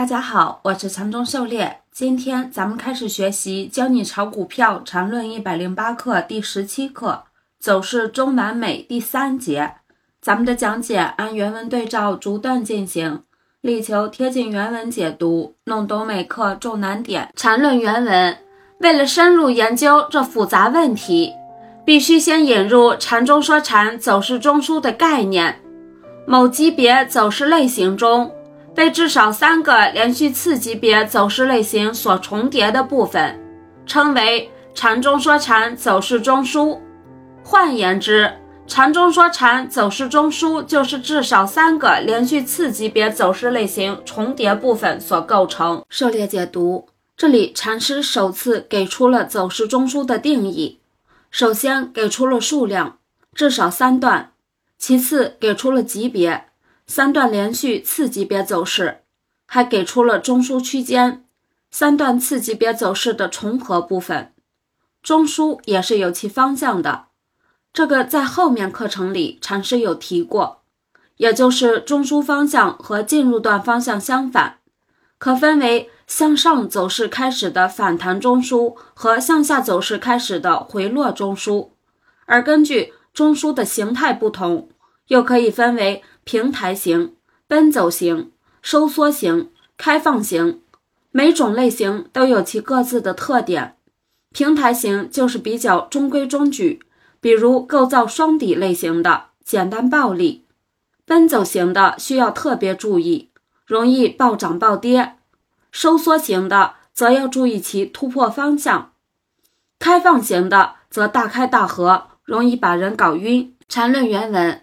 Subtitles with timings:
[0.00, 1.82] 大家好，我是禅中狩猎。
[1.92, 7.24] 今天咱们开始学习《教你炒股票禅论一百零八课》第十七课
[7.60, 9.74] “走势中完美”第三节。
[10.22, 13.24] 咱们的讲解按原文对照逐段进行，
[13.60, 17.30] 力求贴近原文解读，弄懂每课重难点。
[17.36, 18.38] 禅论原文：
[18.78, 21.34] 为了深入研究这复杂问题，
[21.84, 25.60] 必须先引入禅中说禅走势中枢的概念。
[26.26, 28.32] 某级别走势类型中。
[28.74, 33.38] 被至少三个连续次级别走势类型所重叠的部分，
[33.84, 36.78] 称为禅中说禅走势中枢。
[37.42, 38.32] 换言之，
[38.66, 45.84] 禅中说禅走势中枢就是至少三个连续次级别走势类型重叠部分所构成。
[45.88, 50.78] 狩猎解读，这里禅师首次给出了走势中枢的定义。
[51.32, 52.98] 首先给出了数量，
[53.34, 54.32] 至少三段；
[54.78, 56.44] 其次给出了级别。
[56.90, 59.02] 三段连续次级别走势，
[59.46, 61.24] 还给出了中枢区间，
[61.70, 64.32] 三段次级别走势的重合部分。
[65.00, 67.04] 中枢也是有其方向的，
[67.72, 70.62] 这个在后面课程里禅师有提过，
[71.18, 74.58] 也就是中枢方向和进入段方向相反，
[75.16, 81.68] 可分为向上走势开始的反弹中枢和向下走势开始的回落中枢，
[82.26, 84.68] 而根据中枢的形态不同，
[85.10, 86.02] 又可以分为。
[86.22, 87.16] 平台型、
[87.48, 88.30] 奔走型、
[88.62, 90.60] 收缩型、开放型，
[91.10, 93.76] 每种类型都有其各自的特点。
[94.32, 96.84] 平台型就是比较中规中矩，
[97.20, 100.44] 比如构造双底类型的简单暴力；
[101.04, 103.30] 奔走型的需要特别注意，
[103.66, 105.16] 容易暴涨暴跌；
[105.72, 108.92] 收缩型的则要注意其突破方向；
[109.80, 113.56] 开放型的则大开大合，容易把人搞晕。
[113.68, 114.62] 缠论原文。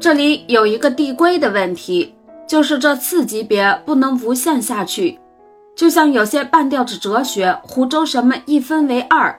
[0.00, 2.14] 这里有一个递归的问题，
[2.46, 5.18] 就是这次级别不能无限下去，
[5.76, 9.38] 就像有些半吊子哲学胡诌什么一分为二，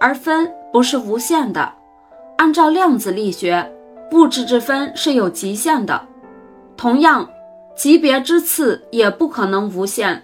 [0.00, 1.72] 而分不是无限的。
[2.38, 3.72] 按照量子力学，
[4.10, 6.08] 物质之分是有极限的，
[6.76, 7.28] 同样，
[7.76, 10.20] 级别之次也不可能无限。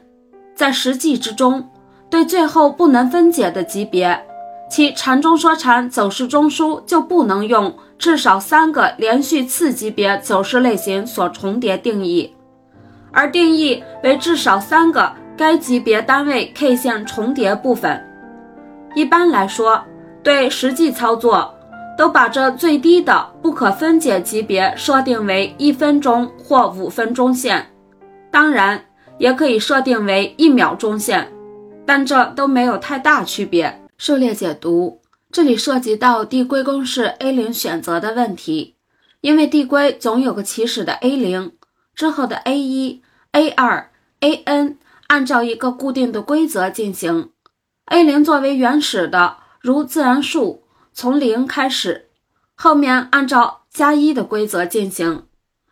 [0.57, 1.71] 在实际之中，
[2.11, 4.21] 对最后不能分解的级别，
[4.69, 7.75] 其禅中说禅走势中枢就不能用。
[7.99, 12.33] 至少三个连续次级别走势类型所重叠定义，
[13.11, 18.01] 而定义为至少三个该级别单位 K 线重叠部分。
[18.95, 19.83] 一般来说，
[20.23, 21.53] 对实际操作
[21.97, 27.67] 都把这最低的不可分解级别设定为一分钟或五分钟线，
[28.31, 28.81] 当然
[29.19, 31.33] 也可以设定为一秒钟线，
[31.85, 33.81] 但这都没有太大区别。
[33.99, 35.03] 狩猎解读。
[35.33, 38.77] 这里涉及到递归公式 A 零选择的问题，
[39.21, 41.53] 因为递归总有个起始的 A 零，
[41.95, 44.77] 之后的 A 一、A 二、AN
[45.09, 47.31] 按照一个固定的规则进行。
[47.87, 50.63] A 零作为原始的，如自然数，
[50.95, 52.09] 从零开始，
[52.55, 55.25] 后面按照加一的规则进行。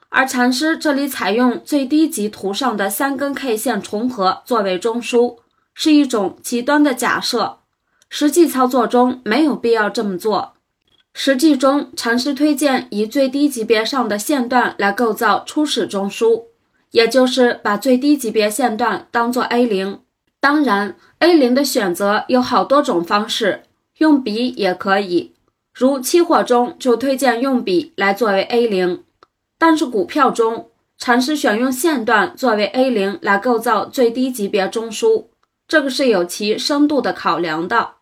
[0.09, 5.39] 而禅师这里采用最低级图上的三根 K 线重合作为中枢，
[5.73, 7.61] 是一种极端的假设。
[8.09, 10.55] 实际操作中没有必要这么做。
[11.13, 16.45] 实际中，禅师推荐以最低级别上的线段来构造初始中枢，
[16.91, 20.01] 也就是把最低级别线段当做 A 零。
[20.41, 23.63] 当然，A 零的选择有好多种方式，
[23.99, 25.33] 用笔也可以。
[25.73, 29.03] 如期货中就推荐用笔来作为 A 零，
[29.59, 30.69] 但是股票中，
[30.99, 35.25] 禅师选用线段作为 A 零来构造最低级别中枢，
[35.69, 37.95] 这个是有其深度的考量的。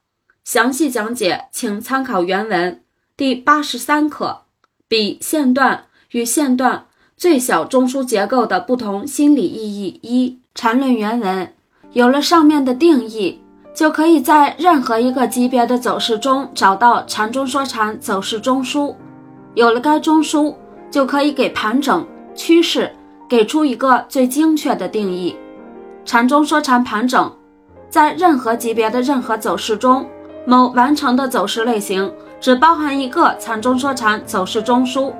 [0.45, 2.83] 详细讲解，请参考原文
[3.17, 4.43] 第八十三课。
[4.87, 6.87] 比线段与线段
[7.17, 10.41] 最小中枢结构的不同心理意义一。
[10.55, 11.53] 缠论原文
[11.93, 13.41] 有了上面的定义，
[13.75, 18.95] 就可以在任何一个级别的走势中找到缠中说禅走势中枢。
[19.55, 20.55] 有了该中枢，
[20.91, 22.95] 就可以给盘整趋势
[23.29, 25.35] 给出一个最精确的定义。
[26.05, 27.35] 缠中说禅盘整，
[27.95, 30.05] 在任何级别的任何走势中。
[30.45, 35.13] 某完成的走势类型只包含一个缠中说禅走势中枢，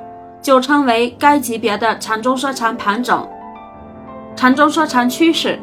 [0.43, 3.25] 就称为该级别的缠中说禅盘整。
[4.35, 5.57] 缠中说禅趋势，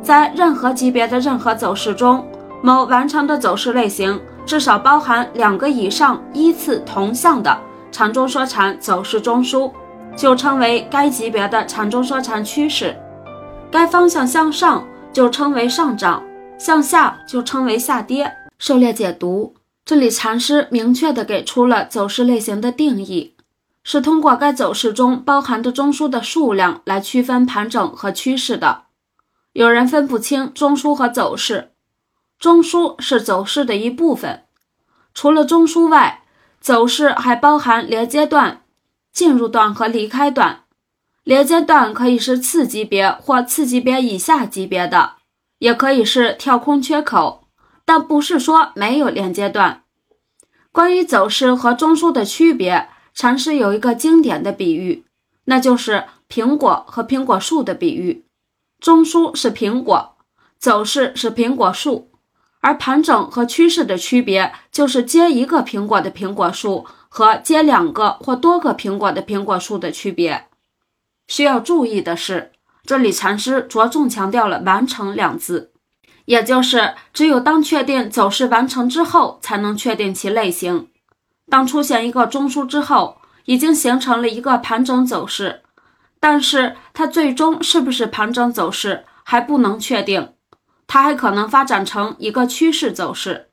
[0.00, 2.24] 在任何级别的任何走势中，
[2.62, 7.58] 某完成的走势类型至少包含两个以上依次同向的
[7.90, 9.68] 缠中说禅走势中枢，
[10.14, 12.96] 就称为该级别的缠中说禅趋势。
[13.68, 16.22] 该方向向上就称为上涨，
[16.64, 18.36] 向下就称为下跌。
[18.56, 23.34] 狩猎解读，这里禅师明确地给出了走势类型的定义，
[23.82, 28.84] 是通过该走势中包含的中枢的数量来区分盘整和趋势的。
[29.54, 31.72] 有人分不清中枢和走势，
[32.38, 34.44] 中枢是走势的一部分。
[35.12, 36.22] 除了中枢外，
[36.60, 38.62] 走势还包含连接段、
[39.12, 40.60] 进入段和离开段。
[41.24, 45.14] 连接段可以是次级别或次级别以下级别的，
[45.62, 47.46] 也可以是跳空缺口，
[47.84, 49.84] 但不是说没有连接段。
[50.72, 55.04] 关于走势和中枢的区别，禅师有一个经典的比喻，
[55.44, 58.24] 那就是苹果和苹果树的比喻。
[58.80, 60.16] 中枢是苹果，
[60.58, 62.10] 走势是苹果树，
[62.58, 70.46] 而盘整和趋势的区别就是接一个苹果的苹果树和接两个或多个苹果的苹果树的区别。
[71.28, 72.50] 需要注意的是，
[72.84, 75.72] 这里禅师着重强调了“完成”两字，
[76.24, 80.88] 也就是只有当确定走势完成之后，才能确定其类型。
[81.48, 85.62] 当出现一个中枢之后，已经形成了一个盘整走势。
[86.18, 90.34] 但是它最终是不是盘整走势还不能确定，
[90.86, 93.48] 它还可能发展成一个趋势走势。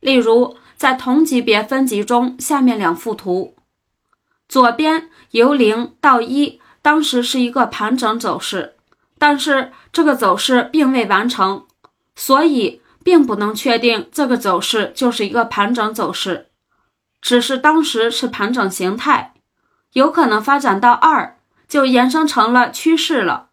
[0.00, 3.54] 例如，在同级别分级中，下面两幅图，
[4.48, 8.74] 左边由零到一，当时是一个盘整走势，
[9.18, 11.64] 但是这个走势并未完成，
[12.14, 16.48] 所以并不能确定这个走势就是一个盘整走势，
[17.22, 19.32] 只是当时是盘整形态，
[19.94, 21.36] 有可能发展到二。
[21.66, 23.48] 就延伸成了趋势了，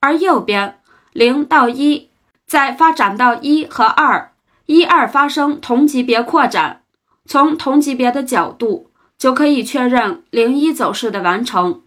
[0.00, 0.80] 而右边
[1.12, 2.10] 零到一，
[2.46, 4.32] 再发展到一和二，
[4.66, 6.84] 一二发生同级别扩展，
[7.26, 11.82] 从同级别的角度就可以确认零一走势的完成，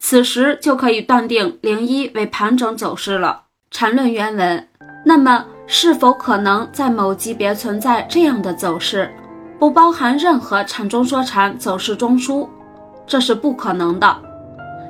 [0.00, 3.42] 此时就可以断定零一为盘整走势了。
[3.70, 4.68] 缠论原文，
[5.04, 9.10] 那么是否可能在某级别存在这样的走势，
[9.58, 12.48] 不包含任何缠中说禅走势中枢？
[13.06, 14.16] 这是不可能的。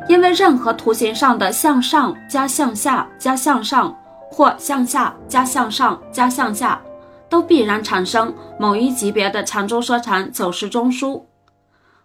[0.09, 3.95] 因为任何图形上的向上加向下加向上，
[4.31, 6.81] 或向下加向上加向下，
[7.29, 11.21] 都必然产生某一级别的缠中说禅走势中枢。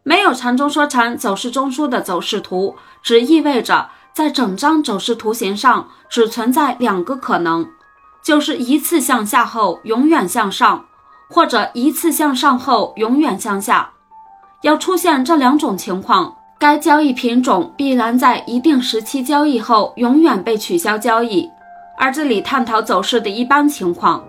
[0.04, 7.68] 没有禅中说禅走势中枢的走势图，只意味着在整张走势图形上只存在两个可能，
[8.22, 10.86] 就是一次向下后永远向上，
[11.30, 13.92] 或者一次向上后永远向下。
[14.62, 16.36] 要出现这两种情况。
[16.60, 21.50] 该交易品种必然在一定时期交易后永远被取消交易，
[21.98, 24.24] 而这里探讨走势的一般情况，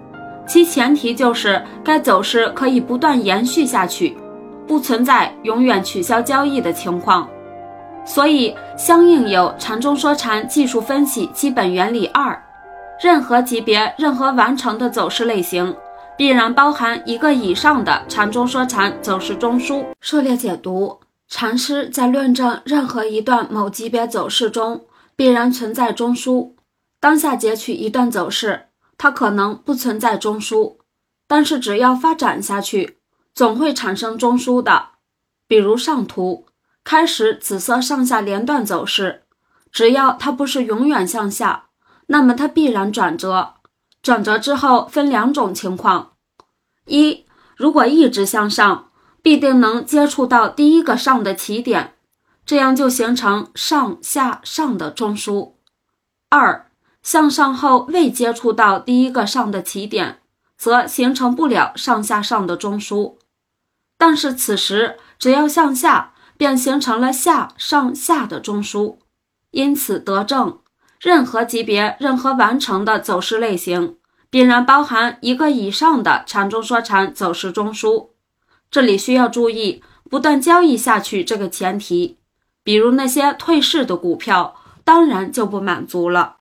[0.44, 4.18] 其前提就是该走势可以不断延续下去，
[4.66, 7.28] 不存在永远取消交易的情况。
[8.04, 12.38] 所以，相应有禅中说禅技术分析基本原理二：
[13.02, 15.74] 任何级别、任何完成的走势类型，
[16.16, 19.84] 必然包含一个以上的禅中说禅走势中枢。
[20.00, 21.00] 涉猎解读。
[21.26, 24.84] 禅师在论证任何一段某级别走势中
[25.16, 26.50] 必然存在中枢。
[27.00, 28.66] 当下截取一段走势，
[28.98, 30.76] 它可能不存在中枢，
[31.26, 32.98] 但是只要发展下去，
[33.34, 34.90] 总会产生中枢的。
[35.46, 36.46] 比如上图
[36.82, 39.24] 开始紫色上下连段走势，
[39.70, 41.66] 只要它不是永远向下，
[42.06, 43.54] 那么它必然转折。
[44.02, 46.12] 转折之后分两种情况：
[46.86, 47.26] 一，
[47.56, 48.90] 如果一直向上。
[49.24, 51.94] 必定能接触到第一个上的起点，
[52.44, 55.54] 这样就形成上下上的中枢。
[56.28, 56.70] 二
[57.02, 60.20] 向上后未接触到第一个上的起点，
[60.58, 63.16] 则形成不了上下上的中枢。
[63.96, 68.98] 但是此时只要向下，便形成了下上下的中枢。
[69.50, 70.58] 因此得证，
[71.00, 73.96] 任何级别、任何完成的走势类型，
[74.28, 78.08] 必然包含一个以上的禅中说禅走势中枢。
[78.70, 82.18] 这里需要注意不断交易下去这个前提，
[82.64, 86.38] 比如那些退市的股票，当然就不满足了。